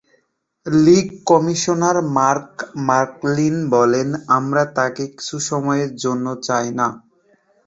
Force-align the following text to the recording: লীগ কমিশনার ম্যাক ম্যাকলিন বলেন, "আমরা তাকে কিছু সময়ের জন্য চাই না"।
লীগ 0.65 1.07
কমিশনার 1.25 1.97
ম্যাক 2.15 2.49
ম্যাকলিন 2.87 3.55
বলেন, 3.75 4.07
"আমরা 4.37 4.63
তাকে 4.77 5.03
কিছু 5.11 5.37
সময়ের 5.49 5.91
জন্য 6.03 6.25
চাই 6.47 6.67
না"। 6.77 6.87